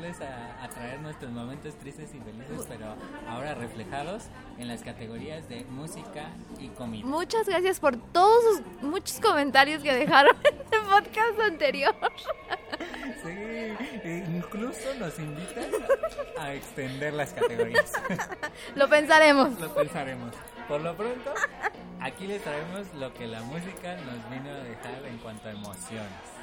a, 0.00 0.64
a 0.64 0.68
traer 0.68 0.98
nuestros 1.00 1.30
momentos 1.30 1.74
tristes 1.74 2.14
y 2.14 2.20
felices, 2.20 2.66
pero 2.66 2.94
ahora 3.28 3.54
reflejados 3.54 4.24
en 4.58 4.66
las 4.66 4.82
categorías 4.82 5.46
de 5.48 5.64
música 5.64 6.30
y 6.58 6.68
comida. 6.68 7.06
Muchas 7.06 7.46
gracias 7.46 7.78
por 7.80 7.96
todos 7.98 8.42
sus 8.42 8.82
muchos 8.82 9.20
comentarios 9.20 9.82
que 9.82 9.92
dejaron 9.92 10.34
en 10.44 10.54
el 10.56 10.86
podcast 10.88 11.40
anterior. 11.40 11.94
Sí, 13.22 13.28
e 13.28 14.24
incluso 14.26 14.94
nos 14.98 15.18
invitan 15.18 15.70
a 16.38 16.54
extender 16.54 17.12
las 17.12 17.32
categorías. 17.34 17.92
Lo 18.74 18.88
pensaremos. 18.88 19.60
Lo 19.60 19.74
pensaremos. 19.74 20.34
Por 20.66 20.80
lo 20.80 20.96
pronto, 20.96 21.34
aquí 22.00 22.26
les 22.26 22.42
traemos 22.42 22.86
lo 22.94 23.12
que 23.12 23.26
la 23.26 23.42
música 23.42 23.96
nos 23.96 24.30
vino 24.30 24.50
a 24.50 24.60
dejar 24.60 25.04
en 25.04 25.18
cuanto 25.18 25.48
a 25.48 25.50
emociones. 25.50 26.40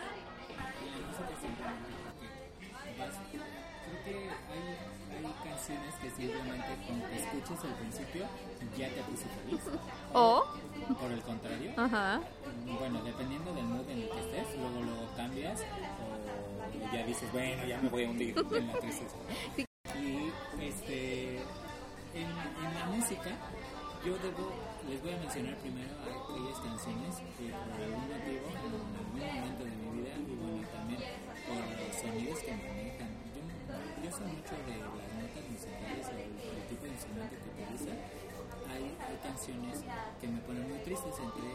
Canciones 5.57 5.93
que 5.95 6.09
simplemente 6.11 6.67
con 6.88 7.02
que 7.02 7.16
escuches 7.17 7.66
al 7.66 7.73
principio 7.81 8.25
ya 8.77 8.89
te 8.89 9.02
puso 9.03 9.25
feliz. 9.41 9.61
O, 10.13 10.43
Por 10.99 11.11
el 11.11 11.21
contrario, 11.21 11.73
ajá. 11.77 12.21
bueno, 12.80 13.02
dependiendo 13.03 13.53
del 13.53 13.66
mood 13.66 13.89
en 13.89 14.02
el 14.03 14.09
que 14.09 14.20
estés, 14.20 14.59
luego 14.59 14.81
lo 14.85 15.16
cambias 15.16 15.61
o 15.61 16.93
ya 16.93 17.03
dices, 17.05 17.31
bueno, 17.33 17.66
ya 17.66 17.81
me 17.81 17.89
voy 17.89 18.03
a 18.05 18.09
hundir 18.09 18.38
en 18.38 18.67
la 18.67 18.73
tristeza. 18.80 19.16
Y 19.97 20.31
este, 20.64 21.38
en, 22.14 22.30
en 22.30 22.73
la 22.80 22.86
música, 22.92 23.31
yo 24.05 24.14
debo, 24.19 24.53
les 24.88 25.02
voy 25.02 25.11
a 25.14 25.17
mencionar 25.17 25.58
primero 25.58 25.89
aquellas 26.05 26.59
canciones 26.59 27.16
que 27.38 27.49
por 27.49 27.81
algún 27.81 28.08
motivo, 28.08 28.45
en 28.53 28.58
algún 28.58 29.19
momento 29.19 29.64
de 29.66 29.71
mi 29.71 30.02
vida, 30.02 30.14
y 30.21 30.36
bueno, 30.38 30.67
también 30.69 31.02
por 31.49 31.58
los 31.81 31.95
sonidos 31.97 32.39
que 32.45 32.52
manejan. 32.52 33.09
Yo, 33.33 33.42
yo 34.05 34.11
soy 34.17 34.27
mucho 34.27 34.53
de 34.69 34.77
las 34.77 35.06
Hay, 38.70 38.98
canciones 39.22 39.84
que 40.22 40.28
me 40.28 40.40
ponen 40.42 40.70
muy 40.70 40.80
tristes, 40.80 41.14
entre 41.20 41.45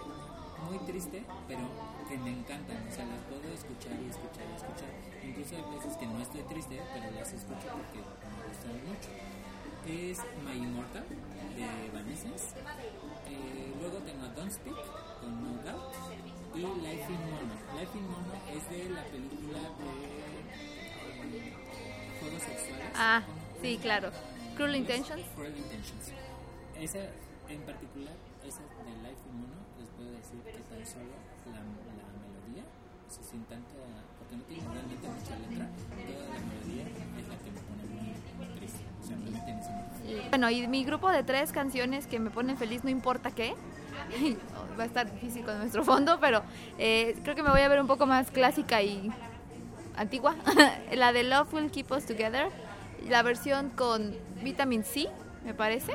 muy 0.69 0.79
triste, 0.87 1.25
pero 1.49 1.61
que 2.09 2.17
me 2.19 2.31
encantan, 2.31 2.87
o 2.87 2.93
sea, 2.93 3.07
las 3.07 3.23
puedo 3.27 3.53
escuchar 3.53 3.99
y 3.99 4.09
escuchar 4.09 4.47
y 4.47 4.55
escuchar. 4.55 4.91
Incluso 5.23 5.57
hay 5.57 5.67
veces 5.77 5.97
que 5.97 6.07
no 6.07 6.21
estoy 6.21 6.43
triste, 6.43 6.81
pero 6.95 7.11
las 7.11 7.33
escucho 7.33 7.67
porque 7.75 7.99
me 7.99 8.43
gustan 8.47 8.79
mucho. 8.87 9.11
Es 9.83 10.19
My 10.45 10.63
Immortal 10.63 11.07
de 11.57 11.87
Evanescence. 11.87 12.55
Eh, 13.27 13.75
luego 13.81 13.99
tengo 13.99 14.27
Don't 14.37 14.53
Speak 14.53 14.77
con 15.21 15.43
No 15.43 15.63
Doubt 15.63 15.95
y 16.55 16.61
Life 16.61 17.07
in 17.11 17.21
Mono. 17.31 17.55
Life 17.75 17.99
in 17.99 18.07
Mono 18.07 18.35
es 18.47 18.71
de 18.71 18.91
la 18.91 19.05
película 19.05 19.59
de 19.59 19.89
eh, 21.39 21.53
Juegos 22.21 22.43
Sexuales. 22.43 22.93
Ah, 22.95 23.23
sí, 23.61 23.79
claro. 23.83 24.13
Cruel 24.57 24.77
Intentions. 24.77 25.23
Cruel 25.35 25.57
Intentions. 25.57 26.13
Esa 26.81 26.99
en 27.49 27.61
particular, 27.63 28.15
esa 28.47 28.61
de 28.61 28.93
Life 29.03 29.23
in 29.29 29.41
Mono, 29.41 29.61
les 29.79 29.89
puedo 29.91 30.11
decir 30.11 30.41
que 30.41 30.53
tan 30.53 30.87
solo 30.87 31.13
la, 31.47 31.61
la 31.61 32.07
melodía, 32.25 32.65
o 33.07 33.11
sea, 33.11 33.23
sin 33.23 33.45
tanta, 33.45 33.69
porque 34.19 34.37
no 34.37 34.43
tiene 34.45 34.63
realmente 34.73 35.09
mucha 35.09 35.37
letra, 35.37 35.69
toda 35.69 36.29
la 36.33 36.41
melodía 36.41 36.85
es 36.89 37.29
la 37.29 37.37
que 37.37 37.51
me 37.51 37.61
pone 37.61 37.85
muy 38.39 38.59
triste. 38.59 38.81
O 39.03 39.07
sea, 39.07 39.17
me 39.17 39.29
ese 39.31 39.71
mood. 39.71 40.29
Bueno, 40.31 40.51
y 40.51 40.67
mi 40.67 40.85
grupo 40.85 41.11
de 41.11 41.23
tres 41.23 41.53
canciones 41.53 42.07
que 42.07 42.19
me 42.19 42.31
ponen 42.31 42.57
feliz, 42.57 42.85
no 42.85 42.91
importa 42.91 43.31
qué. 43.31 43.55
Va 44.79 44.85
a 44.85 44.87
estar 44.87 45.11
difícil 45.13 45.45
con 45.45 45.59
nuestro 45.59 45.85
fondo, 45.85 46.19
pero 46.21 46.43
eh, 46.79 47.17
creo 47.23 47.35
que 47.35 47.43
me 47.43 47.51
voy 47.51 47.61
a 47.61 47.69
ver 47.69 47.81
un 47.81 47.87
poco 47.87 48.07
más 48.07 48.31
clásica 48.31 48.83
y 48.83 49.13
antigua. 49.97 50.37
la 50.93 51.13
de 51.13 51.23
Love 51.25 51.53
Will 51.53 51.71
Keep 51.71 51.93
Us 51.93 52.07
Together, 52.07 52.49
la 53.09 53.23
versión 53.23 53.71
con 53.71 54.15
Vitamin 54.43 54.85
C, 54.85 55.09
me 55.45 55.55
parece. 55.55 55.95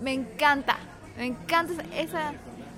Me 0.00 0.12
encanta, 0.12 0.78
me 1.16 1.26
encanta 1.26 1.82
esa, 1.94 2.32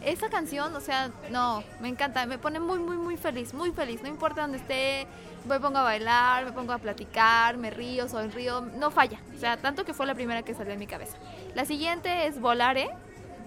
esa 0.05 0.29
canción, 0.29 0.75
o 0.75 0.81
sea, 0.81 1.11
no, 1.31 1.63
me 1.81 1.89
encanta, 1.89 2.27
me 2.27 2.39
pone 2.39 2.59
muy, 2.59 2.81
muy, 2.81 2.97
muy 2.97 3.17
feliz, 3.17 3.55
muy 3.55 3.71
feliz, 3.71 4.03
no 4.03 4.09
importa 4.09 4.43
dónde 4.43 4.59
esté, 4.59 5.07
me 5.47 5.61
pongo 5.61 5.79
a 5.79 5.83
bailar, 5.83 6.45
me 6.45 6.53
pongo 6.53 6.73
a 6.73 6.79
platicar, 6.79 7.57
me 7.57 7.71
río, 7.71 8.09
sonrío, 8.09 8.63
no 8.63 8.91
falla, 8.91 9.21
o 9.37 9.39
sea, 9.39 9.57
tanto 9.57 9.85
que 9.85 9.95
fue 9.95 10.07
la 10.07 10.15
primera 10.15 10.43
que 10.43 10.55
salió 10.55 10.73
en 10.73 10.81
mi 10.81 10.89
cabeza. 10.89 11.17
La 11.55 11.65
siguiente 11.65 12.27
es 12.27 12.41
Volare, 12.41 12.91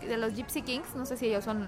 de 0.01 0.17
los 0.17 0.33
Gypsy 0.33 0.61
Kings, 0.61 0.95
no 0.95 1.05
sé 1.05 1.17
si 1.17 1.27
ellos 1.27 1.43
son 1.43 1.67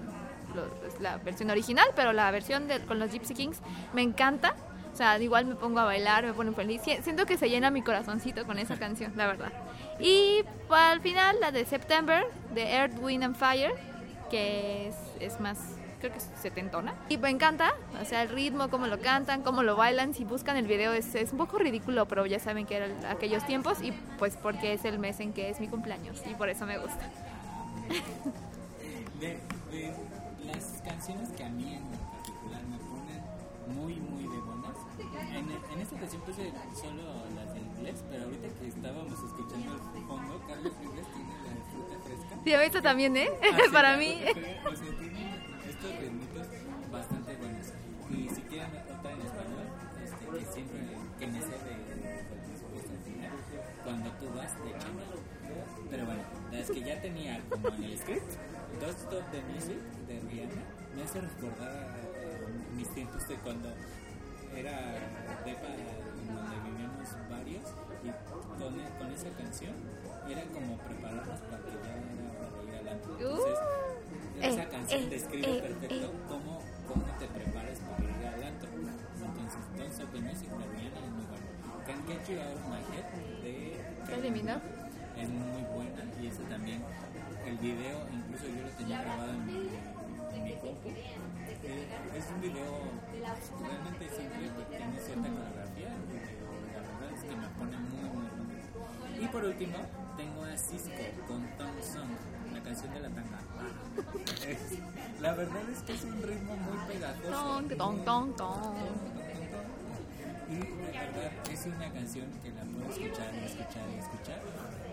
la 1.00 1.18
versión 1.18 1.50
original, 1.50 1.88
pero 1.94 2.12
la 2.12 2.30
versión 2.30 2.68
con 2.86 2.98
los 2.98 3.12
Gypsy 3.12 3.34
Kings 3.34 3.60
me 3.92 4.02
encanta. 4.02 4.54
O 4.98 5.00
sea, 5.00 5.16
igual 5.20 5.46
me 5.46 5.54
pongo 5.54 5.78
a 5.78 5.84
bailar, 5.84 6.24
me 6.26 6.32
pone 6.32 6.50
feliz. 6.50 6.82
Sie- 6.82 7.00
Siento 7.02 7.24
que 7.24 7.38
se 7.38 7.48
llena 7.48 7.70
mi 7.70 7.82
corazoncito 7.82 8.44
con 8.44 8.58
esa 8.58 8.76
canción, 8.80 9.12
la 9.14 9.28
verdad. 9.28 9.52
Y 10.00 10.42
para 10.68 10.92
el 10.92 11.00
final, 11.00 11.36
la 11.40 11.52
de 11.52 11.64
September, 11.66 12.24
de 12.52 12.72
Earth, 12.74 12.98
Wind 13.00 13.22
and 13.22 13.36
Fire, 13.36 13.70
que 14.28 14.88
es, 14.88 14.96
es 15.20 15.38
más, 15.38 15.56
creo 16.00 16.10
que 16.10 16.18
es 16.18 16.28
setentona. 16.42 16.94
Y 17.08 17.16
me 17.16 17.30
encanta, 17.30 17.74
o 18.02 18.04
sea, 18.04 18.22
el 18.22 18.30
ritmo, 18.30 18.70
cómo 18.70 18.88
lo 18.88 18.98
cantan, 18.98 19.42
cómo 19.42 19.62
lo 19.62 19.76
bailan. 19.76 20.14
Si 20.14 20.24
buscan 20.24 20.56
el 20.56 20.66
video 20.66 20.92
es, 20.92 21.14
es 21.14 21.30
un 21.30 21.38
poco 21.38 21.58
ridículo, 21.58 22.06
pero 22.06 22.26
ya 22.26 22.40
saben 22.40 22.66
que 22.66 22.74
eran 22.78 22.90
aquellos 23.08 23.46
tiempos. 23.46 23.80
Y 23.80 23.92
pues 24.18 24.36
porque 24.36 24.72
es 24.72 24.84
el 24.84 24.98
mes 24.98 25.20
en 25.20 25.32
que 25.32 25.48
es 25.48 25.60
mi 25.60 25.68
cumpleaños 25.68 26.20
y 26.28 26.34
por 26.34 26.48
eso 26.48 26.66
me 26.66 26.76
gusta. 26.76 27.08
De, 29.20 29.28
de 29.70 29.92
las 30.44 30.82
canciones 30.84 31.28
que 31.36 31.44
a 31.44 31.48
mí 31.50 31.74
en 31.74 31.82
particular 31.84 32.62
me 32.70 32.78
ponen 32.78 33.76
muy, 33.76 33.94
muy 33.96 34.22
de 34.22 34.38
buenas. 34.40 34.57
En, 35.20 35.50
en 35.50 35.80
esta 35.80 35.96
ocasión 35.96 36.22
puse 36.22 36.52
solo 36.74 37.02
las 37.34 37.54
de 37.54 37.60
inglés, 37.60 38.04
pero 38.10 38.24
ahorita 38.24 38.48
que 38.48 38.68
estábamos 38.68 39.12
escuchando 39.12 39.74
el 39.94 40.04
fondo, 40.04 40.40
Carlos 40.46 40.72
Vives 40.80 41.06
tiene 41.14 41.34
la 41.44 41.64
fruta 41.70 41.98
fresca. 42.04 42.40
Sí, 42.44 42.52
a 42.54 42.62
esto 42.64 42.82
también, 42.82 43.16
¿eh? 43.16 43.28
Ah, 43.42 43.58
sí, 43.64 43.70
Para 43.72 43.96
mí. 43.96 44.20
O 44.22 44.76
sea, 44.76 44.98
tiene 44.98 45.34
estos 45.68 45.90
ritmitos 46.00 46.46
bastante 46.90 47.36
buenos. 47.36 47.66
Y 48.10 48.28
si 48.28 48.40
quieren 48.42 48.70
otra 48.70 49.12
en 49.12 49.20
español, 49.20 49.66
este, 50.02 50.38
que 50.38 50.52
siempre, 50.52 50.80
que 51.18 51.26
me 51.26 51.40
sé 51.40 51.48
de 51.48 51.78
cuando 53.84 54.10
tú 54.12 54.26
vas 54.36 54.52
de 54.64 54.70
Chanel. 54.72 55.18
Pero 55.90 56.04
bueno, 56.04 56.22
las 56.52 56.70
que 56.70 56.80
ya 56.82 57.00
tenía 57.00 57.40
como 57.48 57.68
en 57.68 57.84
el 57.84 57.98
script, 57.98 58.32
Don't 58.80 58.98
Stop 58.98 59.30
the 59.32 59.40
Music 59.42 59.78
de 60.06 60.20
Rihanna, 60.20 60.62
me 60.94 61.02
hace 61.02 61.20
recordar 61.20 61.96
eh, 62.16 62.46
mis 62.76 62.88
tiempos 62.94 63.26
de 63.28 63.36
cuando 63.36 63.72
era 64.60 64.74
depa 65.44 65.68
donde 65.68 66.56
vivíamos 66.66 67.08
varios 67.30 67.66
y 68.02 68.10
con, 68.28 68.72
con 68.98 69.12
esa 69.12 69.30
canción 69.30 69.74
era 70.28 70.42
como 70.52 70.76
prepararnos 70.78 71.40
para 71.48 71.62
que 71.62 71.74
ya 71.82 71.92
era 71.94 72.28
hora 72.36 72.50
de 72.52 72.68
ir 72.68 72.74
al 72.74 72.88
antro. 72.88 73.12
Entonces, 73.18 73.58
esa 74.42 74.62
eh, 74.62 74.68
canción 74.70 75.02
eh, 75.02 75.08
describe 75.10 75.56
eh, 75.56 75.60
perfecto 75.60 76.06
eh. 76.06 76.20
cómo, 76.28 76.62
cómo 76.86 77.04
te 77.18 77.26
preparas 77.26 77.78
para 77.80 78.04
ir 78.04 78.26
al 78.26 78.42
antro. 78.42 78.68
Entonces, 78.68 79.62
Don't 79.76 79.92
Stop 79.92 80.12
the 80.12 80.20
Music 80.20 80.50
de 80.50 80.66
Rihanna 80.68 81.00
es 81.06 81.12
muy 81.12 81.26
buena. 81.26 81.48
Can't 81.86 82.06
Get 82.06 82.28
You 82.28 82.40
Out 82.42 82.56
of 82.56 82.68
My 82.68 82.82
Head 82.92 84.22
de 84.22 84.30
Minogue. 84.30 84.60
es 85.16 85.28
muy 85.28 85.62
buena 85.74 86.02
y 86.20 86.26
eso 86.26 86.42
también 86.42 86.82
el 87.46 87.56
video 87.58 88.06
incluso 88.12 88.44
yo 88.46 88.62
lo 88.62 88.68
tenía 88.76 89.02
grabado 89.02 89.30
en 89.30 89.46
mi, 89.46 89.70
Eh, 90.46 91.88
es 92.16 92.24
un 92.32 92.40
video 92.40 92.64
realmente 93.60 94.08
simple 94.08 94.50
pero 94.56 94.68
tiene 94.68 94.98
cierta 95.00 95.28
coreografía 95.28 95.88
y 95.88 96.72
la 96.72 96.80
verdad 96.80 97.10
es 97.12 97.22
que 97.24 97.36
me 97.36 97.48
pone 97.48 97.76
muy 97.78 98.08
muy 98.08 98.28
contento 98.30 98.78
y 99.20 99.26
por 99.26 99.44
último 99.44 99.78
tengo 100.16 100.44
a 100.44 100.56
Cisco 100.56 101.02
con 101.26 101.42
Tom 101.58 101.74
Song 101.82 102.10
la 102.52 102.62
canción 102.62 102.94
de 102.94 103.00
la 103.00 103.08
tanga 103.08 103.38
la 105.20 105.34
verdad 105.34 105.70
es 105.70 105.82
que 105.82 105.92
es 105.94 106.04
un 106.04 106.22
ritmo 106.22 106.56
muy 106.56 106.78
pegajoso 106.86 107.62
Ton, 107.76 108.04
ton, 108.04 108.36
ton. 108.36 108.74
y 110.48 110.54
de 110.54 110.92
verdad 110.92 111.32
es 111.50 111.66
una 111.66 111.92
canción 111.92 112.26
que 112.42 112.50
la 112.52 112.62
puedo 112.62 112.88
escuchar 112.90 113.34
y 113.34 113.44
escuchar 113.44 113.84
y 113.90 113.98
escuchar 113.98 114.40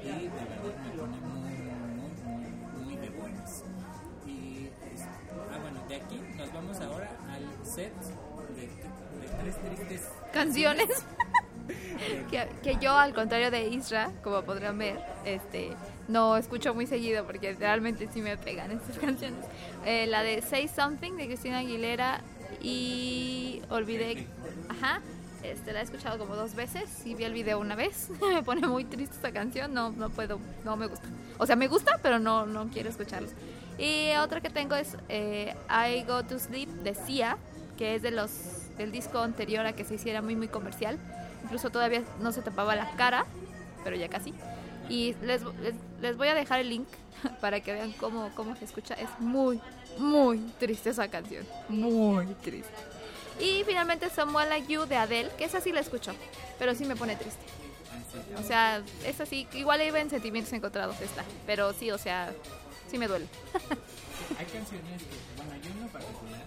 y 0.03 0.07
de 0.07 0.29
verdad 0.29 0.75
me 0.83 0.89
pone 0.99 1.17
muy, 1.19 1.53
muy, 1.95 2.11
muy, 2.25 2.85
muy 2.85 2.95
de 2.97 3.09
buenas. 3.11 3.63
Y, 4.25 4.69
es- 4.93 5.01
ah 5.01 5.57
bueno, 5.61 5.81
de 5.87 5.95
aquí 5.95 6.21
nos 6.37 6.53
vamos 6.53 6.79
ahora 6.79 7.09
al 7.31 7.65
set 7.65 7.93
de, 8.55 8.61
de 8.61 9.33
tres 9.41 9.55
tristes 9.61 10.01
Canciones. 10.33 10.89
que, 12.31 12.47
que 12.63 12.77
yo, 12.81 12.93
al 12.97 13.13
contrario 13.13 13.51
de 13.51 13.69
Isra, 13.69 14.11
como 14.23 14.41
podrán 14.43 14.77
ver, 14.77 14.99
este, 15.25 15.71
no 16.07 16.37
escucho 16.37 16.73
muy 16.73 16.85
seguido 16.87 17.25
porque 17.25 17.53
realmente 17.53 18.07
sí 18.13 18.21
me 18.21 18.37
pegan 18.37 18.71
estas 18.71 18.97
canciones. 18.99 19.39
Eh, 19.85 20.07
la 20.07 20.23
de 20.23 20.41
Say 20.41 20.67
Something 20.67 21.13
de 21.13 21.27
Cristina 21.27 21.59
Aguilera 21.59 22.21
y 22.61 23.61
olvidé. 23.69 24.27
Ajá. 24.69 25.01
Este, 25.43 25.73
la 25.73 25.81
he 25.81 25.83
escuchado 25.83 26.17
como 26.17 26.35
dos 26.35 26.55
veces 26.55 27.05
y 27.05 27.13
vi 27.13 27.23
el 27.23 27.33
video 27.33 27.59
una 27.59 27.75
vez. 27.75 28.09
me 28.21 28.41
pone 28.43 28.67
muy 28.67 28.83
triste 28.83 29.15
esta 29.15 29.31
canción. 29.31 29.73
No, 29.73 29.91
no 29.91 30.09
puedo, 30.09 30.39
no 30.63 30.75
me 30.75 30.87
gusta. 30.87 31.07
O 31.37 31.45
sea, 31.45 31.55
me 31.55 31.67
gusta, 31.67 31.99
pero 32.01 32.19
no, 32.19 32.45
no 32.45 32.67
quiero 32.69 32.89
escucharla. 32.89 33.29
Y 33.77 34.11
otra 34.17 34.41
que 34.41 34.49
tengo 34.49 34.75
es 34.75 34.95
eh, 35.09 35.53
I 35.69 36.03
Go 36.03 36.23
to 36.23 36.39
Sleep 36.39 36.69
de 36.69 36.95
Sia, 36.95 37.37
que 37.77 37.95
es 37.95 38.01
de 38.01 38.11
los 38.11 38.31
del 38.77 38.91
disco 38.91 39.19
anterior 39.19 39.65
a 39.65 39.73
que 39.73 39.85
se 39.85 39.95
hiciera 39.95 40.21
muy 40.21 40.35
muy 40.35 40.47
comercial. 40.47 40.97
Incluso 41.43 41.69
todavía 41.69 42.03
no 42.21 42.31
se 42.31 42.41
tapaba 42.41 42.75
la 42.75 42.91
cara, 42.95 43.25
pero 43.83 43.95
ya 43.95 44.07
casi. 44.09 44.33
Y 44.89 45.15
les, 45.21 45.41
les, 46.01 46.17
voy 46.17 46.27
a 46.27 46.33
dejar 46.33 46.59
el 46.59 46.69
link 46.69 46.87
para 47.41 47.59
que 47.59 47.73
vean 47.73 47.91
cómo, 47.93 48.29
cómo 48.35 48.55
se 48.55 48.65
escucha. 48.65 48.93
Es 48.95 49.09
muy, 49.19 49.59
muy 49.97 50.39
triste 50.59 50.89
esa 50.91 51.07
canción. 51.07 51.45
Muy 51.69 52.25
triste. 52.43 52.73
Y 53.39 53.63
finalmente 53.65 54.09
Someone 54.09 54.47
Like 54.47 54.71
You 54.71 54.85
de 54.85 54.95
Adele, 54.95 55.29
que 55.37 55.45
esa 55.45 55.59
sí 55.59 55.71
la 55.71 55.81
escucho, 55.81 56.13
pero 56.57 56.73
sí 56.73 56.85
me 56.85 56.95
pone 56.95 57.15
triste. 57.15 57.43
O 58.39 58.43
sea, 58.43 58.81
es 59.05 59.19
así, 59.19 59.47
igual 59.53 59.81
iba 59.81 59.99
en 59.99 60.09
sentimientos 60.09 60.53
encontrados 60.53 60.99
esta, 61.01 61.23
pero 61.45 61.73
sí, 61.73 61.91
o 61.91 61.97
sea, 61.97 62.31
sí 62.89 62.97
me 62.97 63.07
duele. 63.07 63.27
Hay 64.37 64.45
canciones 64.45 65.01
que, 65.03 65.15
bueno, 65.37 65.55
yo 65.63 65.69
en 65.71 65.81
lo 65.81 65.87
particular, 65.87 66.41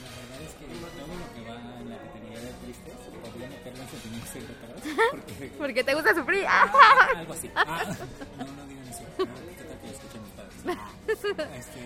la 0.00 0.10
verdad 0.20 0.40
es 0.42 0.52
que 0.58 0.64
todo 0.66 1.14
lo 1.14 1.26
que 1.34 1.40
va 1.48 1.56
en 1.80 1.90
la 1.90 1.98
categoría 1.98 2.40
de 2.40 2.52
tristes 2.64 2.94
podría 3.22 3.48
meterlo 3.48 3.82
en 3.82 3.88
sentimientos 3.90 4.34
encontrados. 4.36 4.82
Porque, 5.10 5.46
Porque 5.58 5.84
te 5.84 5.94
gusta 5.94 6.14
sufrir. 6.14 6.46
algo 6.46 7.32
así. 7.32 7.50
Ah, 7.54 7.84
no, 8.38 8.44
no 8.44 8.66
digan 8.66 8.88
eso. 8.88 9.02
No, 9.18 9.24
¿Qué 9.26 9.64
tal 9.64 9.78
que 9.80 9.86
lo 9.86 9.92
escuchan 9.92 10.22
mis 10.24 10.32
padres? 10.34 10.56
Ah, 10.66 11.48
este, 11.56 11.80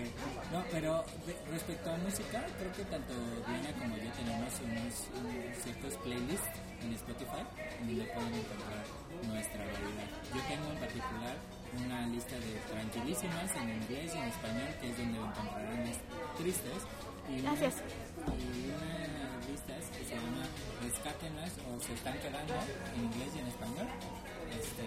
no, 0.51 0.63
pero 0.71 1.03
de- 1.25 1.37
respecto 1.51 1.89
a 1.91 1.97
música, 1.97 2.45
creo 2.59 2.71
que 2.73 2.83
tanto 2.85 3.13
Diana 3.47 3.71
como 3.79 3.97
yo 3.97 4.09
tenemos 4.13 4.51
unos, 4.63 4.93
unos 5.15 5.57
ciertos 5.63 5.93
playlists 6.03 6.49
en 6.83 6.93
Spotify 6.93 7.43
donde 7.81 8.03
pueden 8.13 8.33
encontrar 8.35 8.83
nuestra 9.27 9.59
variedad. 9.65 10.09
Yo 10.33 10.41
tengo 10.47 10.65
en 10.71 10.79
particular 10.79 11.35
una 11.83 12.07
lista 12.07 12.35
de 12.35 12.51
tranquilísimas 12.71 13.51
en 13.55 13.69
inglés 13.81 14.11
y 14.13 14.17
en 14.17 14.23
español, 14.29 14.69
que 14.81 14.89
es 14.91 14.97
donde 14.97 15.17
encontrarán 15.19 15.85
las 15.85 15.97
tristes. 16.37 16.79
Y 17.29 17.39
una- 17.41 17.51
Gracias. 17.51 17.75
y 17.81 18.69
una 18.69 18.93
lista 19.49 19.73
que 19.97 20.03
se 20.05 20.15
llama 20.15 20.45
Rescátenlas 20.81 21.51
o 21.65 21.79
Se 21.81 21.93
están 21.93 22.17
quedando 22.19 22.53
en 22.95 23.03
inglés 23.05 23.29
y 23.35 23.39
en 23.39 23.47
español. 23.47 23.87
Este, 24.55 24.85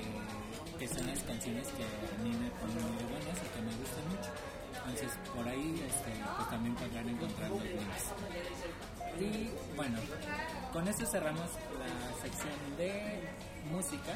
que 0.78 0.86
son 0.88 1.06
las 1.08 1.18
canciones 1.24 1.66
que 1.68 1.82
a 1.84 2.22
mí 2.22 2.30
me 2.30 2.48
ponen 2.62 2.84
muy 2.94 3.04
buenas 3.10 3.36
y 3.42 3.48
que 3.50 3.60
me 3.62 3.74
gustan 3.82 4.04
mucho. 4.08 4.30
Entonces, 4.78 5.10
por 5.34 5.46
ahí 5.48 5.82
este, 5.86 6.12
pues 6.36 6.48
también 6.50 6.74
podrán 6.76 7.08
encontrar 7.08 7.50
los 7.50 7.62
links. 7.64 8.04
Y 9.20 9.50
bueno, 9.76 9.98
con 10.72 10.86
esto 10.86 11.04
cerramos 11.06 11.48
la 11.76 12.22
sección 12.22 12.54
de 12.78 13.28
música 13.70 14.12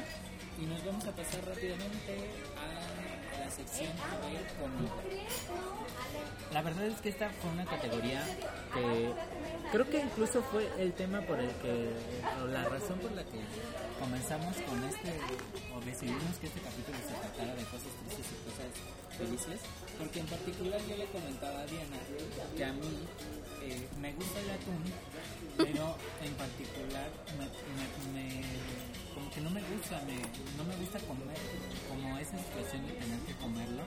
y 0.61 0.65
nos 0.65 0.83
vamos 0.85 1.05
a 1.05 1.11
pasar 1.11 1.45
rápidamente 1.45 2.29
a 2.57 3.39
la 3.39 3.49
sección 3.49 3.89
de 3.89 4.43
comida. 4.61 4.93
La 6.53 6.61
verdad 6.61 6.85
es 6.85 7.01
que 7.01 7.09
esta 7.09 7.29
fue 7.29 7.49
una 7.51 7.65
categoría 7.65 8.23
que 8.73 9.11
creo 9.71 9.89
que 9.89 9.99
incluso 10.01 10.41
fue 10.43 10.69
el 10.77 10.93
tema 10.93 11.21
por 11.21 11.39
el 11.39 11.49
que, 11.61 11.89
o 12.43 12.47
la 12.47 12.63
razón 12.65 12.99
por 12.99 13.11
la 13.13 13.23
que 13.23 13.41
comenzamos 13.99 14.55
con 14.57 14.83
este, 14.83 15.09
o 15.73 15.81
decidimos 15.81 16.37
que 16.37 16.47
este 16.47 16.61
capítulo 16.61 16.97
se 17.01 17.13
tratara 17.13 17.55
de 17.55 17.63
cosas 17.65 17.89
tristes 18.05 18.27
y 18.29 18.37
cosas 18.45 18.69
felices, 19.17 19.59
porque 19.97 20.19
en 20.19 20.27
particular 20.27 20.79
yo 20.87 20.97
le 20.97 21.05
comentaba 21.05 21.61
a 21.61 21.65
Diana 21.65 21.97
que 22.55 22.65
a 22.65 22.73
mí 22.73 23.07
eh, 23.63 23.87
me 23.99 24.13
gusta 24.13 24.39
el 24.41 24.51
atún, 24.51 24.83
pero 25.57 25.97
en 26.21 26.33
particular 26.35 27.09
me, 28.13 28.43
como 29.13 29.29
que 29.29 29.41
no 29.41 29.49
me 29.49 29.61
gusta, 29.61 30.01
me, 30.05 30.17
no 30.57 30.63
me 30.63 30.75
gusta 30.77 30.99
comer, 30.99 31.37
como 31.89 32.17
esa 32.17 32.37
situación 32.37 32.85
de 32.87 32.93
tener 32.93 33.19
que 33.21 33.33
comerlo 33.35 33.83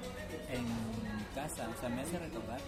en 0.50 0.64
mi 0.64 1.24
casa, 1.34 1.68
o 1.68 1.80
sea, 1.80 1.88
me 1.88 2.02
hace 2.02 2.18
recordar 2.18 2.60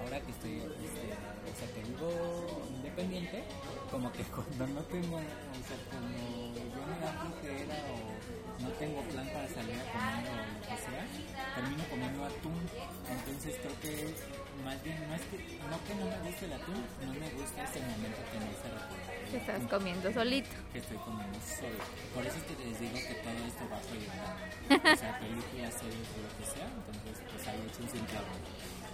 ahora 0.00 0.20
que 0.20 0.30
estoy, 0.32 0.56
este, 0.60 1.04
o 1.12 1.54
sea, 1.56 1.68
que 1.74 1.80
vivo 1.84 2.62
independiente, 2.68 3.44
como 3.90 4.12
que 4.12 4.22
cuando 4.34 4.66
no 4.66 4.80
tengo, 4.88 5.16
o 5.16 5.62
sea, 5.66 5.78
como 5.90 6.08
yo 6.56 6.80
me 6.86 6.96
da 7.00 7.12
flojera 7.20 7.76
o 7.92 8.62
no 8.62 8.68
tengo 8.76 9.00
plan 9.08 9.26
para 9.32 9.48
salir 9.48 9.76
a 9.80 9.84
comer 9.88 10.24
o 10.28 10.36
lo 10.36 10.60
que 10.60 10.76
sea, 10.76 11.04
termino 11.54 11.84
comiendo 11.88 12.24
atún. 12.24 12.60
Entonces 13.08 13.56
creo 13.60 13.76
que 13.80 14.14
más 14.64 14.76
bien 14.84 14.96
no 15.08 15.14
es 15.14 15.24
que 15.32 15.36
no 15.64 15.76
que 15.84 15.94
no 15.96 16.04
me 16.04 16.18
guste 16.28 16.44
el 16.44 16.52
atún, 16.52 16.80
no 17.06 17.12
me 17.14 17.30
gusta 17.40 17.64
ese 17.64 17.80
momento 17.80 18.20
que 18.28 18.38
me 18.40 18.50
hace 18.52 18.68
recordar. 18.68 19.20
Que 19.30 19.36
estás 19.36 19.62
comiendo 19.70 20.12
solito. 20.12 20.50
que 20.72 20.78
estoy 20.78 20.98
comiendo 20.98 21.38
solo. 21.40 21.80
Por 22.14 22.26
eso 22.26 22.36
es 22.36 22.44
que 22.44 22.54
les 22.64 22.80
digo 22.80 22.98
que 23.00 23.14
todo 23.24 23.40
esto 23.46 23.62
va 23.70 23.78
a 23.78 23.84
proyectar. 23.88 24.36
O 24.92 24.96
sea, 24.96 25.18
películas, 25.20 25.72
series, 25.80 26.08
lo 26.20 26.30
que 26.36 26.44
sea. 26.50 26.68
Entonces, 26.68 27.16
pues 27.30 27.48
ahí 27.48 27.60
échense 27.64 27.96
un 27.96 28.06
clavo. 28.06 28.34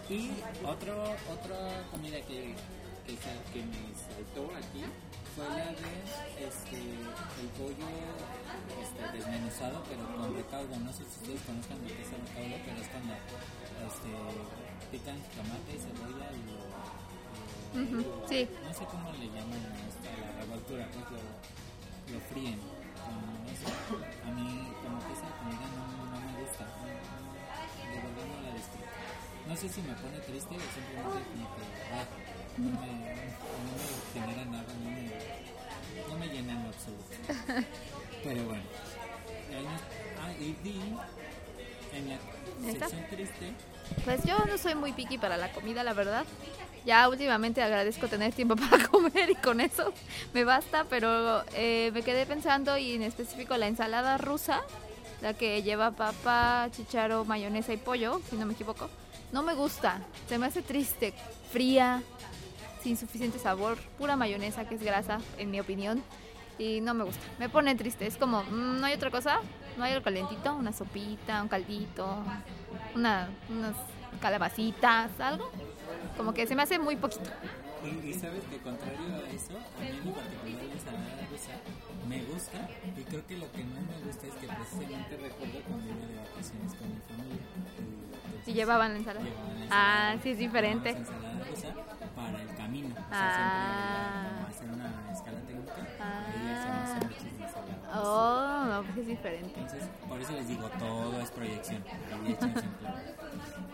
Y 0.09 0.31
otro, 0.65 1.03
otra 1.03 1.83
comida 1.91 2.19
que, 2.23 2.55
que, 3.07 3.61
me 3.65 3.83
saltó 3.99 4.47
aquí 4.57 4.85
fue 5.35 5.45
la 5.51 5.67
de 5.75 6.47
este, 6.47 6.79
el 6.79 7.49
pollo 7.59 7.89
este, 8.81 9.19
desmenuzado, 9.19 9.83
pero 9.89 10.07
con 10.17 10.35
recaudo. 10.37 10.77
No 10.79 10.93
sé 10.93 11.03
si 11.05 11.21
ustedes 11.23 11.43
conozcan 11.43 11.79
lo 11.83 11.89
que 11.89 12.03
es 12.03 12.13
el 12.15 12.23
recaudo, 12.23 12.57
pero 12.65 12.79
es 12.83 12.89
cuando 12.89 13.15
este, 13.87 14.11
pican 14.93 15.19
tomate, 15.35 15.73
cebolla 15.83 16.29
y 16.33 16.43
lo, 16.47 16.55
lo- 16.55 16.87
Ujú, 17.77 18.01
Sí, 18.29 18.49
no 18.65 18.73
sé 18.73 18.85
cómo 18.87 19.13
le 19.13 19.27
llaman 19.27 19.61
a 19.61 20.31
la 20.31 20.41
revoltura, 20.41 20.89
pues 20.95 21.05
lo, 21.11 22.15
lo 22.15 22.21
fríen. 22.31 22.59
Eso. 23.53 23.69
A 24.27 24.31
mí, 24.31 24.56
No 29.57 29.63
sé 29.63 29.71
si 29.71 29.81
me 29.81 29.95
pone 29.95 30.19
triste 30.19 30.55
o 30.55 30.61
simplemente 30.61 31.31
como 31.33 31.57
que 31.57 31.63
ah, 31.91 32.05
no, 32.59 32.69
me, 32.79 32.87
no 33.65 33.73
me 33.73 33.87
genera 34.13 34.45
nada, 34.45 34.67
no 34.85 34.91
me, 34.91 36.11
no 36.11 36.19
me 36.19 36.27
llena 36.27 36.53
en 36.53 36.63
lo 36.63 36.69
absoluto. 36.69 37.65
Pero 38.23 38.45
bueno. 38.45 38.63
Ah, 40.21 40.33
y 40.39 40.53
di 40.63 40.79
en 41.95 42.09
la 42.11 42.71
¿Esta? 42.71 42.91
sección 42.91 43.09
triste. 43.09 43.53
pues 44.05 44.25
yo 44.25 44.37
no 44.45 44.59
soy 44.59 44.75
muy 44.75 44.93
picky 44.93 45.17
para 45.17 45.39
la 45.39 45.51
comida, 45.51 45.83
la 45.85 45.95
verdad. 45.95 46.27
Ya 46.85 47.09
últimamente 47.09 47.63
agradezco 47.63 48.09
tener 48.09 48.35
tiempo 48.35 48.57
para 48.71 48.87
comer 48.89 49.31
y 49.31 49.37
con 49.37 49.63
eso 49.63 49.95
me 50.35 50.45
basta, 50.45 50.85
pero 50.85 51.43
eh, 51.55 51.93
me 51.95 52.03
quedé 52.03 52.27
pensando 52.27 52.77
y 52.77 52.93
en 52.93 53.03
específico 53.03 53.57
la 53.57 53.69
ensalada 53.69 54.19
rusa, 54.19 54.61
la 55.23 55.33
que 55.33 55.63
lleva 55.63 55.93
papa, 55.93 56.69
chicharo, 56.73 57.25
mayonesa 57.25 57.73
y 57.73 57.79
pollo, 57.79 58.21
si 58.29 58.37
no 58.37 58.45
me 58.45 58.53
equivoco, 58.53 58.91
no 59.33 59.43
me 59.43 59.55
gusta, 59.55 60.01
se 60.29 60.39
me 60.39 60.47
hace 60.47 60.63
triste, 60.63 61.13
fría, 61.51 62.03
sin 62.83 62.97
suficiente 62.97 63.39
sabor, 63.39 63.79
pura 63.99 64.17
mayonesa 64.17 64.69
que 64.69 64.77
es 64.77 64.83
grasa, 64.83 65.19
en 65.39 65.51
mi 65.51 65.61
opinión, 65.61 66.03
y 66.59 66.81
no 66.81 66.95
me 66.95 67.05
gusta, 67.05 67.21
me 67.39 67.49
pone 67.49 67.75
triste, 67.75 68.07
es 68.07 68.17
como, 68.17 68.43
mm, 68.45 68.81
no 68.81 68.87
hay 68.87 68.95
otra 68.95 69.11
cosa, 69.11 69.41
no 69.77 69.85
hay 69.85 69.93
algo 69.93 70.05
calentito, 70.05 70.55
una 70.55 70.73
sopita, 70.73 71.43
un 71.43 71.49
caldito, 71.49 72.07
una, 72.95 73.29
unas 73.51 73.75
calabacitas, 74.21 75.11
algo, 75.21 75.51
como 76.17 76.33
que 76.33 76.47
se 76.47 76.55
me 76.55 76.63
hace 76.63 76.79
muy 76.79 76.97
poquito. 76.97 77.31
Y, 77.85 78.13
sabes 78.15 78.43
que 78.51 78.59
contrario 78.59 79.15
a 79.15 79.31
eso, 79.31 79.53
a 79.53 79.81
mí 79.81 79.89
en 79.89 80.13
particular 80.13 80.65
la 80.65 80.73
ensalada 80.73 81.27
me 82.09 82.23
gusta 82.25 82.69
y 82.97 83.03
creo 83.03 83.27
que 83.27 83.37
lo 83.37 83.53
que 83.53 83.63
no 83.63 83.81
me 83.81 84.07
gusta 84.07 84.27
es 84.27 84.35
que 84.35 84.47
precisamente 84.47 85.17
recuerdo 85.17 85.61
cuando 85.69 85.87
iba 85.87 86.07
de 86.07 86.17
vacaciones 86.17 86.75
con 86.75 86.89
mi 86.89 87.01
familia 87.07 87.43
llevaban 88.57 88.93
la 88.93 88.99
ensalada. 88.99 89.25
llevaban 89.25 89.61
la 89.61 89.67
Ah, 89.71 90.17
sí, 90.23 90.31
es 90.31 90.39
diferente. 90.39 90.91
ensalada 90.91 91.45
rusa 91.51 91.69
para 92.17 92.43
el 92.43 92.55
camino. 92.57 92.89
O 92.95 93.09
sea, 93.11 93.11
Ah. 93.13 94.47
hacer 94.49 94.69
una 94.71 95.13
escala 95.13 95.41
técnica 95.41 95.75
Ah. 96.01 96.99
ensalada. 97.01 97.11
Oh, 98.03 98.65
no, 98.69 98.83
pues 98.83 98.99
es 98.99 99.07
diferente. 99.07 99.53
Entonces, 99.61 99.89
por 100.09 100.21
eso 100.21 100.33
les 100.33 100.49
digo, 100.49 100.69
todo 100.79 101.21
es 101.21 101.31
proyección. 101.31 101.83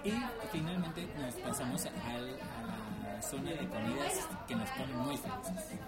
Y 0.05 0.13
finalmente 0.51 1.09
nos 1.19 1.35
pasamos 1.37 1.87
al- 1.87 1.93
a 1.95 2.67
la 2.67 2.72
zona 3.23 3.51
de 3.51 3.69
comidas 3.69 4.29
que 4.49 4.55
nos 4.57 4.69
ponen 4.71 4.97
muy 4.99 5.17
felices. 5.17 5.79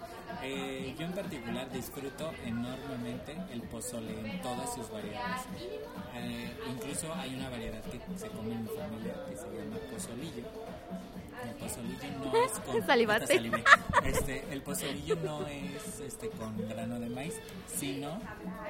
Eh, 0.43 0.95
yo 0.99 1.07
en 1.07 1.13
particular 1.13 1.71
disfruto 1.71 2.31
enormemente 2.45 3.37
el 3.53 3.63
pozole 3.63 4.19
en 4.31 4.43
todas 4.43 4.75
sus 4.75 4.91
variedades. 4.91 5.43
Eh, 6.15 6.57
incluso 6.71 7.13
hay 7.15 7.35
una 7.35 7.49
variedad 7.51 7.83
que 7.83 8.01
se 8.19 8.29
come 8.29 8.53
en 8.53 8.63
mi 8.63 8.69
familia 8.69 9.15
que 9.29 9.37
se 9.37 9.45
llama 9.45 9.77
pozolillo. 9.93 10.45
El 11.45 11.55
pozolillo 11.57 12.19
no 12.25 12.37
es 12.45 12.53
con... 12.61 12.77
Este, 14.05 14.45
el 14.53 14.63
pozolillo 14.63 15.17
no 15.25 15.47
es 15.47 16.01
este, 16.01 16.29
con 16.31 16.57
grano 16.69 16.99
de 17.01 17.09
maíz, 17.11 17.35
sino 17.75 18.11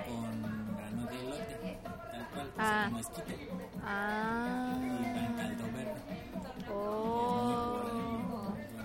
con 0.06 0.76
grano 0.76 1.06
de 1.06 1.20
elote, 1.20 1.78
tal 1.82 2.28
cual, 2.32 2.50
Ah. 2.58 2.84
como 2.86 2.98
esquite, 3.00 3.48
Ah, 3.86 4.74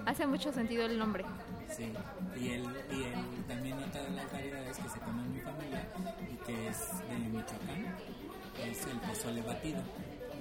Hace 0.09 0.25
mucho 0.25 0.51
sentido 0.51 0.87
el 0.87 0.97
nombre. 0.97 1.23
Sí, 1.69 1.93
y, 2.35 2.47
el, 2.49 2.63
y 2.89 3.03
el, 3.03 3.45
también 3.47 3.77
otra 3.77 4.01
de 4.01 4.09
las 4.09 4.31
variedades 4.31 4.75
que 4.75 4.89
se 4.89 4.99
come 5.01 5.21
en 5.21 5.33
mi 5.33 5.39
familia 5.39 5.85
y 6.33 6.35
que 6.47 6.67
es 6.67 6.97
de 7.07 7.29
Michoacán 7.29 7.93
es 8.57 8.87
el 8.87 8.97
pozole 9.01 9.43
batido. 9.43 9.83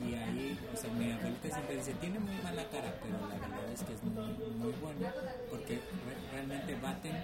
y 0.01 0.15
ahí, 0.15 0.59
o 0.73 0.75
sea, 0.75 0.91
mi 0.95 1.13
abuelita 1.13 1.51
siempre 1.51 1.77
dice, 1.77 1.93
tiene 2.01 2.19
muy 2.19 2.35
mala 2.43 2.65
cara, 2.71 2.95
pero 3.03 3.29
la 3.29 3.35
verdad 3.37 3.71
es 3.71 3.83
que 3.83 3.93
es 3.93 4.03
muy, 4.05 4.33
muy 4.57 4.73
bueno 4.81 5.07
porque 5.51 5.81
realmente 6.33 6.75
baten 6.81 7.17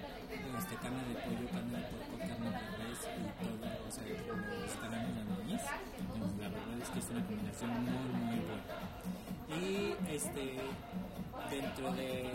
este, 0.59 0.75
carne 0.75 1.01
de 1.01 1.15
pollo, 1.25 1.49
carne 1.49 1.81
de 1.81 1.85
porco, 1.89 2.17
carne 2.19 2.45
de 2.45 2.61
res 2.77 3.01
y 3.09 3.25
todo, 3.41 3.65
o 3.73 3.91
sea, 3.91 4.05
los 4.05 4.73
caramelos 4.77 5.17
de 5.17 5.33
maíz. 5.33 5.65
la 6.37 6.49
verdad 6.49 6.77
es 6.77 6.89
que 6.93 6.99
es 6.99 7.09
una 7.09 7.25
combinación 7.25 7.71
muy, 7.81 8.05
muy 8.21 8.39
buena. 8.45 8.85
Y 9.49 9.95
este 10.13 10.57
dentro 11.49 11.91
de 11.93 12.31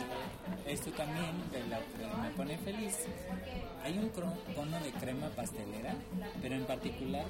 esto 0.67 0.91
también, 0.93 1.33
de 1.51 1.61
lo 1.67 1.77
que 1.77 2.23
me 2.23 2.31
pone 2.31 2.59
feliz, 2.59 3.07
hay 3.83 3.99
un 3.99 4.09
cono 4.11 4.81
de 4.81 4.93
crema 4.93 5.29
pastelera, 5.29 5.95
pero 6.43 6.55
en 6.55 6.65
particular, 6.65 7.25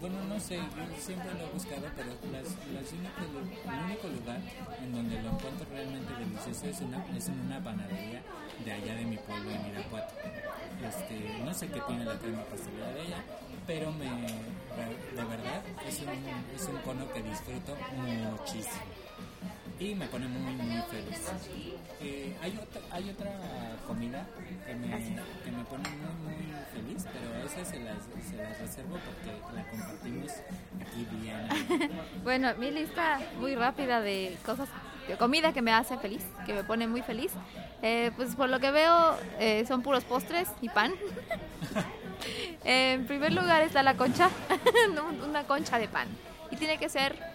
bueno, 0.00 0.24
no 0.24 0.40
sé, 0.40 0.56
yo 0.56 1.00
siempre 1.00 1.32
lo 1.34 1.46
he 1.46 1.50
buscado, 1.52 1.86
pero 1.96 2.10
las, 2.32 2.46
el 2.64 3.84
único 3.84 4.08
lugar 4.08 4.40
en 4.82 4.92
donde 4.92 5.22
lo 5.22 5.30
encuentro 5.30 5.66
realmente 5.70 6.12
delicioso 6.14 6.66
es, 6.66 6.80
una, 6.80 7.04
es 7.16 7.28
en 7.28 7.40
una 7.40 7.62
panadería 7.62 8.22
de 8.64 8.72
allá 8.72 8.94
de 8.94 9.04
mi 9.04 9.16
pueblo, 9.16 9.50
en 9.50 9.66
Irapuato. 9.66 10.14
Este, 10.82 11.38
no 11.44 11.54
sé 11.54 11.68
qué 11.68 11.80
tiene 11.80 12.04
la 12.04 12.18
crema 12.18 12.42
pastelera 12.44 12.92
de 12.92 13.02
ella, 13.02 13.24
pero 13.66 13.92
me, 13.92 14.06
de 14.06 15.24
verdad 15.24 15.62
es 15.86 16.00
un, 16.00 16.08
es 16.54 16.68
un 16.68 16.78
cono 16.78 17.10
que 17.12 17.22
disfruto 17.22 17.76
muchísimo 17.96 18.93
y 19.78 19.94
me 19.94 20.06
pone 20.06 20.28
muy 20.28 20.54
muy 20.54 20.82
feliz. 20.82 21.20
Eh, 22.00 22.36
hay, 22.40 22.58
otra, 22.62 22.80
hay 22.90 23.10
otra 23.10 23.30
comida 23.86 24.26
que 24.66 24.74
me, 24.74 24.88
que 24.88 25.50
me 25.50 25.64
pone 25.64 25.88
muy 25.88 26.34
muy 26.34 26.54
feliz, 26.72 27.06
pero 27.12 27.44
esa 27.44 27.64
se 27.64 27.80
las, 27.80 27.98
se 28.28 28.36
las 28.36 28.60
reservo 28.60 28.98
porque 29.04 29.54
la 29.54 29.68
compartimos 29.68 30.32
aquí 30.80 31.06
bien. 31.20 31.90
bueno, 32.24 32.54
mi 32.58 32.70
lista 32.70 33.20
muy 33.38 33.54
rápida 33.56 34.00
de 34.00 34.36
cosas, 34.46 34.68
de 35.08 35.16
comida 35.16 35.52
que 35.52 35.62
me 35.62 35.72
hace 35.72 35.98
feliz, 35.98 36.24
que 36.46 36.54
me 36.54 36.64
pone 36.64 36.86
muy 36.86 37.02
feliz. 37.02 37.32
Eh, 37.82 38.12
pues 38.16 38.36
por 38.36 38.48
lo 38.48 38.60
que 38.60 38.70
veo 38.70 39.16
eh, 39.40 39.64
son 39.66 39.82
puros 39.82 40.04
postres 40.04 40.48
y 40.62 40.68
pan. 40.68 40.92
en 42.64 43.06
primer 43.06 43.32
lugar 43.32 43.62
está 43.62 43.82
la 43.82 43.94
concha, 43.94 44.30
una 45.28 45.44
concha 45.44 45.78
de 45.78 45.88
pan. 45.88 46.06
Y 46.50 46.56
tiene 46.56 46.78
que 46.78 46.88
ser 46.88 47.33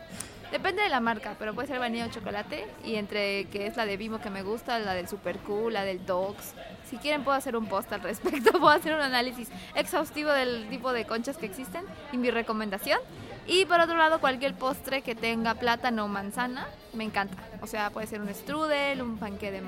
Depende 0.52 0.82
de 0.82 0.90
la 0.90 1.00
marca, 1.00 1.36
pero 1.38 1.54
puede 1.54 1.68
ser 1.68 1.80
vainilla 1.80 2.08
o 2.08 2.10
chocolate. 2.10 2.68
Y 2.84 2.96
entre 2.96 3.46
que 3.46 3.68
es 3.68 3.78
la 3.78 3.86
de 3.86 3.98
Bimo 3.98 4.20
que 4.20 4.30
me 4.30 4.42
gusta, 4.42 4.80
la 4.80 4.94
del 4.94 5.08
Super 5.08 5.38
Cool, 5.40 5.74
la 5.74 5.84
del 5.84 6.06
Dogs. 6.06 6.54
Si 6.90 6.98
quieren 6.98 7.24
puedo 7.24 7.38
hacer 7.38 7.56
un 7.56 7.68
post 7.68 7.92
al 7.94 8.02
respecto, 8.02 8.52
puedo 8.60 8.70
hacer 8.70 8.94
un 8.94 9.02
análisis 9.02 9.50
exhaustivo 9.76 10.32
del 10.32 10.68
tipo 10.70 10.92
de 10.92 11.06
conchas 11.06 11.38
que 11.38 11.46
existen 11.46 11.84
y 12.12 12.18
mi 12.18 12.32
recomendación. 12.32 13.00
Y 13.46 13.66
por 13.66 13.80
otro 13.80 13.98
lado, 13.98 14.20
cualquier 14.20 14.54
postre 14.54 15.02
que 15.02 15.16
tenga 15.16 15.56
plátano 15.56 16.06
o 16.06 16.08
manzana, 16.08 16.68
me 16.94 17.04
encanta. 17.04 17.38
O 17.62 17.68
sea, 17.68 17.90
puede 17.90 18.08
ser 18.08 18.22
un 18.22 18.34
strudel, 18.34 19.02
un 19.02 19.18
panque 19.18 19.52
de, 19.52 19.64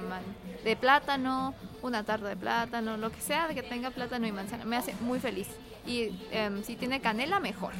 de 0.64 0.76
plátano, 0.76 1.56
una 1.82 2.04
tarta 2.04 2.28
de 2.28 2.36
plátano, 2.36 2.98
lo 2.98 3.12
que 3.12 3.22
sea 3.22 3.48
que 3.50 3.64
tenga 3.64 3.90
plátano 3.90 4.28
y 4.28 4.32
manzana. 4.32 4.66
Me 4.66 4.78
hace 4.78 4.94
muy 5.02 5.20
feliz. 5.20 5.48
Y 5.86 6.12
em, 6.32 6.64
si 6.64 6.76
tiene 6.76 7.02
canela, 7.02 7.40
mejor. 7.40 7.74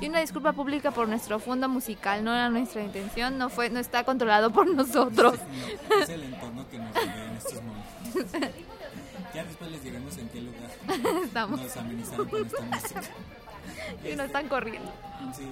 Y 0.00 0.08
una 0.08 0.20
disculpa 0.20 0.52
pública 0.52 0.90
por 0.92 1.08
nuestro 1.08 1.40
fondo 1.40 1.68
musical, 1.68 2.22
no 2.24 2.32
era 2.32 2.48
nuestra 2.50 2.82
intención, 2.82 3.36
no 3.36 3.50
fue, 3.50 3.68
no 3.70 3.80
está 3.80 4.04
controlado 4.04 4.50
por 4.50 4.66
nosotros. 4.74 5.34
es 6.02 6.08
el 6.08 6.22
entorno 6.22 6.64
que 6.70 6.78
nos 6.78 6.96
en 6.96 7.36
estos 7.36 7.54
momentos. 7.62 8.42
Ya 9.34 9.44
después 9.44 9.70
les 9.70 9.82
diremos 9.82 10.16
en 10.18 10.28
qué 10.28 10.40
lugar 10.40 10.70
Estamos. 11.24 11.60
nos 11.60 11.76
amenizaron 11.76 12.28
con 12.28 12.46
esta 12.46 12.62
música. 12.62 13.02
y 14.04 14.16
nos 14.16 14.26
están 14.26 14.48
corriendo. 14.48 14.90
Sí. 15.34 15.48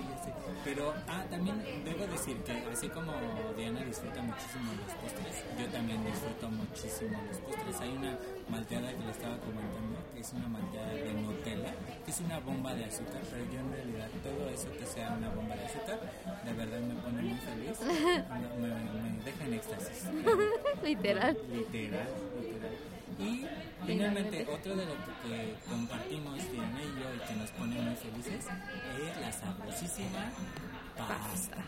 Pero, 0.64 0.94
ah, 1.08 1.23
también 1.30 1.62
debo 1.85 2.06
decir 2.06 2.37
que 2.38 2.52
así 2.73 2.88
como 2.88 3.12
Diana 3.56 3.85
disfruta 3.85 4.20
muchísimo 4.23 4.73
los 4.75 4.94
postres, 4.99 5.44
yo 5.58 5.66
también 5.70 6.04
disfruto 6.04 6.50
muchísimo 6.50 7.23
los 7.28 7.38
postres. 7.38 7.80
Hay 7.80 7.90
una 7.90 8.18
malteada 8.49 8.90
que 8.90 9.04
le 9.04 9.11
estaba 9.11 9.38
comentando, 9.38 9.99
que 10.12 10.20
es 10.20 10.32
una 10.32 10.49
malteada 10.49 10.92
de 10.92 11.12
Nutella, 11.14 11.73
que 12.04 12.11
es 12.11 12.20
una 12.20 12.40
bomba 12.40 12.75
de 12.75 12.85
azúcar, 12.85 13.23
pero 13.30 13.44
yo 13.52 13.61
en 13.61 13.73
realidad 13.73 14.08
todo 14.23 14.50
eso 14.50 14.68
que 14.76 14.87
sea 14.87 15.14
una 15.16 15.28
bomba 15.30 15.54
de 15.54 15.66
azúcar, 15.66 16.00
de 16.44 16.52
verdad 16.52 16.80
me 16.80 16.94
pone 16.94 17.23
muy 17.23 17.38
feliz, 17.38 17.78
me, 18.58 18.68
me 18.68 19.25
deja 19.25 19.44
en 19.44 19.54
éxtasis. 19.54 20.04
Literal, 20.82 21.37
literal. 21.52 22.08
Y 23.18 23.46
finalmente, 23.87 24.46
otro 24.52 24.76
de 24.76 24.85
lo 24.85 24.92
que, 24.92 25.56
compartimos 25.68 26.52
Diana 26.52 26.80
y 26.82 27.00
yo 27.00 27.14
y 27.14 27.26
que 27.26 27.35
nos 27.35 27.50
pone 27.50 27.80
muy 27.80 27.96
felices 27.96 28.44
es 28.44 29.20
la 29.20 29.32
sabrosísima 29.32 30.32
pasta. 30.96 31.64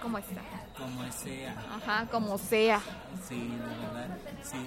¿Cómo 0.00 0.18
está? 0.18 0.42
Como 0.76 1.12
sea. 1.12 1.52
Ajá, 1.76 2.06
como 2.10 2.38
sea. 2.38 2.80
Sí, 3.28 3.52
la 3.58 3.90
verdad, 3.90 4.18
sí. 4.42 4.66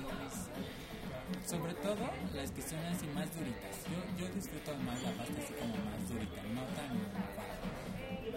sobre 1.45 1.73
todo 1.75 1.95
las 2.33 2.51
que 2.51 2.61
son 2.61 2.79
así 2.85 3.07
más 3.07 3.27
duritas. 3.35 3.77
Yo, 3.89 4.27
yo 4.27 4.33
disfruto 4.33 4.75
más 4.77 5.01
la 5.01 5.11
pasta 5.11 5.41
así 5.43 5.53
como 5.53 5.75
más 5.85 6.09
durita, 6.09 6.41
no 6.53 6.61
tan 6.75 7.47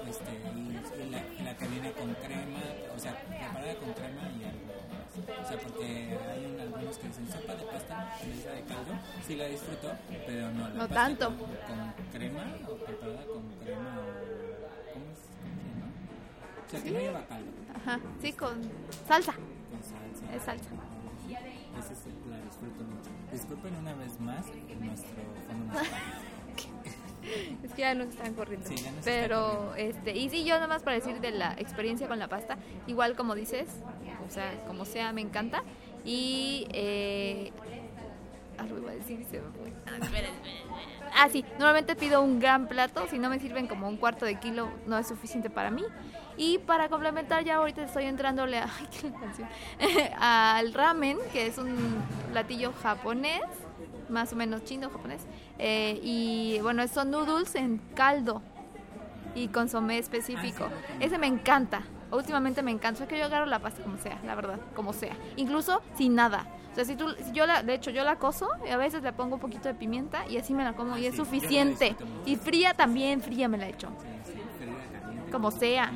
este, 0.08 0.32
y, 0.56 1.10
la, 1.10 1.22
la, 1.44 1.56
que 1.56 1.66
viene 1.68 1.92
con 1.92 2.14
crema, 2.14 2.60
o 2.96 2.98
sea, 2.98 3.16
preparada 3.28 3.74
con 3.76 3.92
crema 3.92 4.30
y 4.38 4.44
algo 4.44 4.89
o 5.20 5.48
sea, 5.48 5.58
porque 5.58 6.18
hay 6.30 6.60
algunos 6.60 6.98
que 6.98 7.08
dicen 7.08 7.26
sopa 7.28 7.54
de 7.54 7.64
pasta 7.64 8.16
mezcla 8.26 8.52
de 8.52 8.62
caldo, 8.62 8.92
sí 9.26 9.36
la 9.36 9.46
disfruto, 9.46 9.92
pero 10.26 10.50
no 10.50 10.68
la 10.68 10.74
no 10.74 10.78
pasta 10.80 10.94
tanto. 10.94 11.26
Con, 11.28 12.10
crema 12.12 12.44
o 12.68 12.74
preparada 12.76 13.24
con 13.26 13.42
crema 13.62 13.98
o 13.98 14.92
¿cómo 14.92 15.04
es? 15.12 15.20
O 16.66 16.70
sea, 16.70 16.82
que 16.82 16.90
no 16.90 16.98
lleva 16.98 17.26
caldo. 17.26 17.50
Ajá, 17.74 18.00
sí, 18.20 18.32
con 18.32 18.62
salsa. 19.06 19.32
Con 19.32 19.82
salsa. 19.82 20.36
Es 20.36 20.42
salsa. 20.42 20.70
Esa 21.78 21.94
sí 21.94 22.10
la 22.28 22.36
disfruto 22.38 22.82
mucho. 22.82 23.10
Disculpen 23.32 23.76
una 23.76 23.94
vez 23.94 24.20
más 24.20 24.46
nuestro 24.46 25.22
fondo 25.46 25.72
musical. 25.72 26.02
es 27.64 27.72
que 27.72 27.82
ya 27.82 27.94
nos 27.94 28.08
están 28.08 28.34
corriendo. 28.34 28.68
Pero, 29.04 29.74
este, 29.76 30.16
y 30.16 30.28
sí, 30.30 30.44
yo 30.44 30.54
nada 30.54 30.66
más 30.66 30.82
para 30.82 30.96
decir 30.96 31.20
de 31.20 31.30
la 31.30 31.54
experiencia 31.58 32.08
con 32.08 32.18
la 32.18 32.28
pasta, 32.28 32.58
igual 32.86 33.16
como 33.16 33.34
dices, 33.34 33.68
o 34.30 34.32
sea, 34.32 34.52
como 34.68 34.84
sea, 34.84 35.12
me 35.12 35.20
encanta. 35.20 35.64
Y, 36.04 36.68
eh, 36.72 37.52
algo 38.58 38.78
iba 38.78 38.92
a 38.92 38.94
decir, 38.94 39.26
se 39.28 39.40
me 39.40 39.50
fue. 39.50 39.72
Ah, 41.16 41.28
sí, 41.28 41.44
normalmente 41.58 41.96
pido 41.96 42.22
un 42.22 42.38
gran 42.38 42.68
plato, 42.68 43.06
si 43.08 43.18
no 43.18 43.28
me 43.28 43.40
sirven 43.40 43.66
como 43.66 43.88
un 43.88 43.96
cuarto 43.96 44.24
de 44.24 44.36
kilo, 44.38 44.68
no 44.86 44.96
es 44.96 45.08
suficiente 45.08 45.50
para 45.50 45.72
mí. 45.72 45.82
Y 46.36 46.58
para 46.58 46.88
complementar, 46.88 47.42
ya 47.42 47.56
ahorita 47.56 47.82
estoy 47.82 48.04
entrándole 48.04 48.58
a, 48.58 48.64
ay, 48.78 48.86
qué 48.90 49.10
canción, 49.10 49.48
al 50.20 50.72
ramen, 50.72 51.18
que 51.32 51.48
es 51.48 51.58
un 51.58 51.76
platillo 52.30 52.72
japonés, 52.72 53.42
más 54.08 54.32
o 54.32 54.36
menos 54.36 54.64
chino 54.64 54.90
japonés. 54.90 55.22
Eh, 55.58 55.98
y 56.04 56.60
bueno, 56.62 56.86
son 56.86 57.10
noodles 57.10 57.56
en 57.56 57.78
caldo 57.94 58.42
y 59.34 59.48
consomé 59.48 59.98
específico. 59.98 60.68
Ese 61.00 61.18
me 61.18 61.26
encanta. 61.26 61.82
Últimamente 62.12 62.62
me 62.62 62.70
encanta. 62.70 63.04
Es 63.04 63.08
que 63.08 63.18
yo 63.18 63.24
agarro 63.24 63.46
la 63.46 63.58
pasta 63.58 63.82
como 63.82 63.98
sea, 63.98 64.18
la 64.24 64.34
verdad, 64.34 64.58
como 64.74 64.92
sea. 64.92 65.16
Incluso 65.36 65.82
sin 65.96 66.14
nada. 66.14 66.46
O 66.72 66.74
sea, 66.74 66.84
si 66.84 66.94
tú, 66.94 67.08
si 67.24 67.32
yo 67.32 67.46
la, 67.46 67.62
de 67.62 67.74
hecho, 67.74 67.90
yo 67.90 68.04
la 68.04 68.16
coso 68.16 68.48
y 68.64 68.70
a 68.70 68.76
veces 68.76 69.02
le 69.02 69.12
pongo 69.12 69.34
un 69.36 69.40
poquito 69.40 69.68
de 69.68 69.74
pimienta 69.74 70.26
y 70.28 70.36
así 70.36 70.54
me 70.54 70.62
la 70.62 70.74
como 70.74 70.96
y 70.96 71.06
es 71.06 71.16
suficiente. 71.16 71.96
Y 72.26 72.36
fría 72.36 72.74
también, 72.74 73.20
fría 73.20 73.48
me 73.48 73.58
la 73.58 73.68
echo. 73.68 73.88
Como 75.32 75.50
sea. 75.50 75.92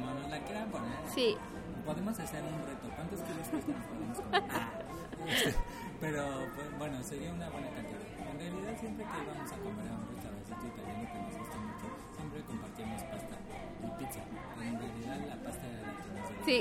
Sí. 1.14 1.36
Podemos 1.84 2.18
hacer 2.18 2.42
un 2.42 2.66
reto. 2.66 2.88
¿Cuántos 2.96 3.20
kilos 3.20 3.48
podemos 3.48 4.18
comer? 4.20 5.54
Pero 6.00 6.22
pues, 6.54 6.78
bueno, 6.78 7.02
sería 7.02 7.32
una 7.32 7.48
buena 7.50 7.68
cantidad. 7.70 8.03
En 8.44 8.52
realidad 8.52 8.76
siempre 8.78 9.04
que 9.08 9.16
íbamos 9.24 9.52
a 9.52 9.56
comer 9.56 9.88
a 9.88 9.94
un 9.96 10.04
restaurante 10.12 10.66
italiano 10.68 11.04
que 11.08 11.18
nos 11.24 11.34
gusta 11.40 11.56
mucho, 11.64 11.86
siempre 12.12 12.38
compartíamos 12.44 13.00
pasta 13.08 13.36
y 13.80 13.88
pizza. 13.96 14.20
Pero 14.52 14.68
en 14.68 14.78
realidad 14.84 15.18
la 15.32 15.36
pasta 15.40 15.64
era 15.64 15.80
la 15.80 15.92
que 15.96 16.08
nos 16.12 16.44
Sí, 16.44 16.58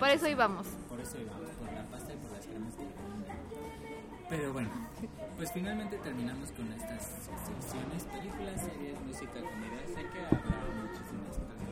por 0.00 0.08
eso 0.08 0.26
íbamos. 0.28 0.66
Por 0.88 1.00
eso 1.00 1.20
íbamos, 1.20 1.50
por 1.60 1.68
la 1.68 1.84
pasta 1.92 2.08
y 2.12 2.16
por 2.16 2.32
las 2.32 2.46
cremas 2.48 2.72
que 2.72 2.84
Pero 4.28 4.52
bueno, 4.56 4.70
pues 5.36 5.52
finalmente 5.52 5.98
terminamos 5.98 6.48
con 6.52 6.72
estas 6.72 7.28
secciones, 7.28 8.08
películas, 8.08 8.56
series, 8.64 8.96
música, 9.04 9.36
comida. 9.36 9.84
Sé 9.84 10.00
que 10.08 10.20
habrá 10.24 10.64
muchísimas 10.80 11.36
otras 11.36 11.67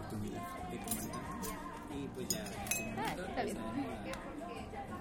oportunidad 0.00 0.42
de 0.70 0.78
comentar. 0.78 1.20
Y 1.90 2.08
pues 2.14 2.28
ya, 2.28 2.40
en 2.40 3.48
su 3.48 3.60
momento 3.60 3.92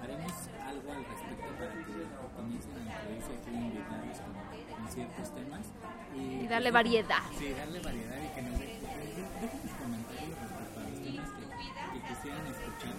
haremos 0.04 0.34
algo 0.68 0.92
al 0.92 1.06
respecto 1.06 1.48
para 1.58 1.72
que 1.72 1.96
comiencen 2.36 2.76
a 2.76 2.82
incluirse 2.84 3.32
aquí 3.40 3.52
invitados 3.56 4.18
con, 4.20 4.76
con 4.76 4.92
ciertos 4.92 5.36
temas. 5.36 5.66
Y, 6.16 6.44
y 6.44 6.48
darle 6.48 6.72
variedad. 6.72 7.24
Sí, 7.38 7.54
darle 7.54 7.80
variedad 7.80 8.18
y 8.18 8.36
que 8.36 8.42
nos 8.42 8.60
dejen 8.60 8.80
comentarios 9.80 10.36
respecto 10.40 10.80
a 10.80 10.84
los 10.84 11.00
temas 11.04 11.30
que 11.32 11.44
que 11.90 12.00
quisieran 12.08 12.46
escuchar 12.48 12.96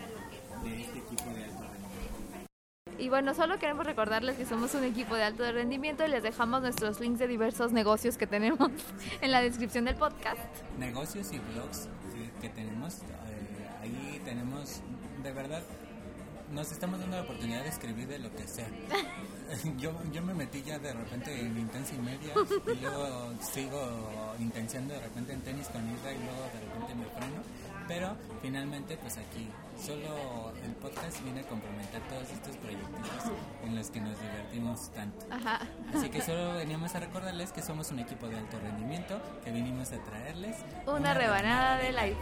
de 0.64 0.80
este 0.80 0.98
equipo 0.98 1.30
de 1.30 1.44
alto. 1.44 1.79
Y 3.00 3.08
bueno, 3.08 3.32
solo 3.32 3.58
queremos 3.58 3.86
recordarles 3.86 4.36
que 4.36 4.44
somos 4.44 4.74
un 4.74 4.84
equipo 4.84 5.14
de 5.14 5.24
alto 5.24 5.50
rendimiento 5.50 6.04
y 6.04 6.08
les 6.08 6.22
dejamos 6.22 6.60
nuestros 6.60 7.00
links 7.00 7.18
de 7.18 7.28
diversos 7.28 7.72
negocios 7.72 8.18
que 8.18 8.26
tenemos 8.26 8.70
en 9.22 9.30
la 9.30 9.40
descripción 9.40 9.86
del 9.86 9.96
podcast. 9.96 10.38
Negocios 10.78 11.32
y 11.32 11.38
blogs 11.38 11.88
que 12.42 12.50
tenemos, 12.50 12.98
eh, 12.98 13.68
ahí 13.82 14.20
tenemos, 14.22 14.82
de 15.22 15.32
verdad, 15.32 15.62
nos 16.52 16.72
estamos 16.72 17.00
dando 17.00 17.16
la 17.16 17.22
oportunidad 17.22 17.62
de 17.62 17.70
escribir 17.70 18.06
de 18.06 18.18
lo 18.18 18.30
que 18.34 18.46
sea. 18.46 18.68
yo, 19.78 19.92
yo 20.12 20.22
me 20.22 20.34
metí 20.34 20.62
ya 20.62 20.78
de 20.78 20.92
repente 20.92 21.40
en 21.40 21.58
Intensa 21.58 21.94
y 21.94 21.98
Media 22.00 22.34
y 22.66 22.80
luego 22.82 23.32
sigo 23.40 24.34
intenciando 24.38 24.92
de 24.92 25.00
repente 25.00 25.32
en 25.32 25.40
tenis 25.40 25.68
con 25.68 25.82
Isra 25.90 26.12
y 26.12 26.18
luego 26.18 26.42
de 26.52 26.60
repente 26.60 26.94
me 26.96 27.04
freno. 27.06 27.69
Pero 27.90 28.16
finalmente 28.40 28.96
pues 28.96 29.18
aquí 29.18 29.48
solo 29.76 30.52
el 30.64 30.70
podcast 30.76 31.20
viene 31.24 31.40
a 31.40 31.42
complementar 31.42 32.00
todos 32.02 32.30
estos 32.30 32.56
proyectos 32.58 33.32
en 33.64 33.74
los 33.74 33.90
que 33.90 34.00
nos 34.00 34.16
divertimos 34.20 34.90
tanto. 34.90 35.26
Así 35.92 36.08
que 36.08 36.22
solo 36.22 36.54
veníamos 36.54 36.94
a 36.94 37.00
recordarles 37.00 37.50
que 37.50 37.62
somos 37.62 37.90
un 37.90 37.98
equipo 37.98 38.28
de 38.28 38.38
alto 38.38 38.60
rendimiento, 38.60 39.20
que 39.42 39.50
vinimos 39.50 39.90
a 39.90 39.98
traerles 40.04 40.56
una, 40.86 41.14
rebanada, 41.14 41.78
de 41.78 41.90
life. 41.90 42.20